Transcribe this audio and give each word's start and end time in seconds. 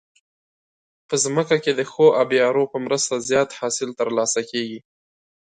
په 1.07 1.15
ځمکه 1.23 1.55
کې 1.63 1.71
د 1.79 1.81
ښه 1.91 2.07
آبيارو 2.21 2.63
په 2.71 2.77
مرسته 2.85 3.25
زیات 3.29 3.49
حاصل 3.59 3.89
ترلاسه 3.99 4.41
کیږي. 4.51 4.79